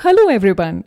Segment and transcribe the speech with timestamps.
[0.00, 0.82] Hello everyone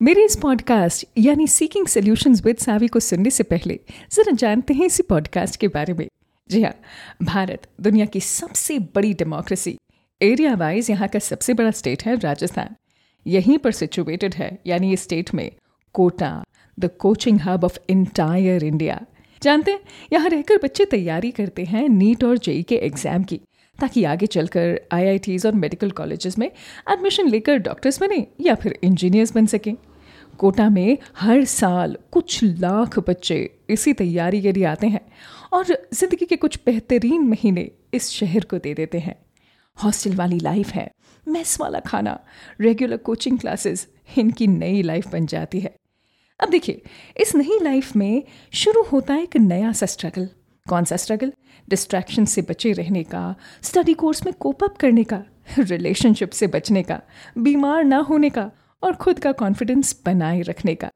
[0.00, 3.78] मेरे इस podcast यानी सीकिंग सॉल्यूशंस विद सावी को सुनने से पहले,
[4.12, 6.06] जरा जानते हैं इसी पॉडकास्ट के बारे में।
[6.50, 6.72] जी हाँ
[7.22, 9.76] भारत, दुनिया की सबसे बड़ी डेमोक्रेसी
[10.20, 12.74] एरिया वाइज यहाँ का सबसे बड़ा स्टेट है राजस्थान।
[13.26, 15.50] यहीं पर सिचुएटेड है, यानी इस स्टेट में,
[15.94, 16.44] Kota
[16.78, 19.00] the coaching hub of entire India
[19.42, 19.80] जानते हैं,
[20.12, 23.40] यहाँ रहकर बच्चे तैयारी करते हैं, नीट और जेई के एग्ज़ाम की।
[23.80, 29.32] ताकि आगे चलकर आईआईटीज और मेडिकल कॉलेजेस में एडमिशन लेकर डॉक्टर्स बने या फिर इंजीनियर्स
[29.34, 29.74] बन सकें।
[30.38, 33.38] कोटा में हर साल कुछ लाख बच्चे
[33.70, 35.00] इसी तैयारी के लिए आते हैं
[35.52, 39.14] और ज़िंदगी के कुछ बेहतरीन महीने इस शहर को दे देते हैं।
[39.76, 40.90] हॉस्टल वाली लाइफ है
[41.26, 42.18] मेस वाला खाना
[42.60, 43.86] रेगुलर कोचिंग क्लासेस
[44.18, 45.74] इनकी नई लाइफ बन जाती है।
[46.40, 46.82] अब देखिए,
[47.16, 48.22] इस नई लाइफ में
[48.52, 50.28] शुरू होता है एक नया सा स्ट्रगल
[50.68, 51.32] कौन सा स्ट्रगल
[51.68, 55.24] डिस्ट्रैक्शन से बचे रहने का स्टडी कोर्स में कोप अप करने का
[55.58, 57.00] रिलेशनशिप से बचने का,
[57.38, 58.50] बीमार ना होने का
[58.82, 60.90] और खुद का कॉन्फिडेंस बनाए रखने का।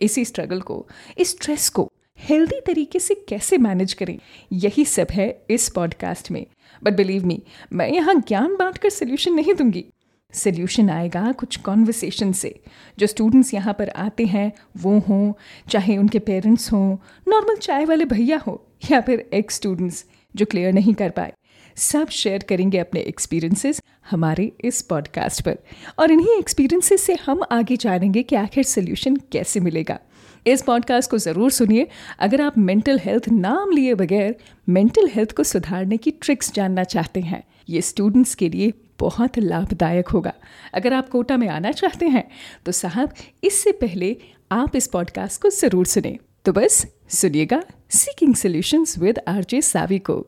[0.00, 4.18] इसी स्ट्रगल को, इस स्ट्रेस को हेल्दी तरीके से कैसे मैनेज करें?
[4.52, 6.46] यही सब है इस पॉडकास्ट में।
[6.84, 7.42] बट बिलीव मी
[7.72, 9.84] मैं यहाँ ज्ञान बांट कर सोल्यूशन नहीं दूँगी।
[10.32, 12.60] सोल्यूशन आएगा कुछ कॉन्वर्सेशन से।
[12.98, 15.32] जो स्टूडेंट्स यहाँ पर आते हैं, वो हों,
[15.70, 16.96] चाहे उनके पेरेंट्स हों
[17.28, 20.04] नॉर्मल चाय वाले भैया हो, या फिर एक्स स्टूडेंट्स
[20.36, 21.32] जो क्लियर नहीं कर पाए।
[21.76, 25.58] सब शेयर करेंगे अपने एक्सपीरियंसेस हमारे इस पॉडकास्ट पर।
[25.98, 29.98] और इन्हीं एक्सपीरियंसेस से हम आगे जानेंगे कि आखिर सोल्यूशन कैसे मिलेगा।
[30.46, 31.86] इस पॉडकास्ट को ज़रूर सुनिए।
[32.18, 34.34] अगर आप मेंटल हेल्थ नाम लिए बगैर
[34.68, 40.08] मेंटल हेल्थ को सुधारने की ट्रिक्स जानना चाहते हैं, ये स्टूडेंट्स के लिए बहुत लाभदायक
[40.08, 40.32] होगा।
[40.74, 42.24] अगर आप कोटा में आना चाहते हैं
[42.66, 43.12] तो साहब,
[43.44, 44.16] इससे पहले
[44.52, 50.24] आप इस पॉडकास्ट को ज़रूर सुने। तो बस सुनिएगा seeking solutions with RJ Saavi को।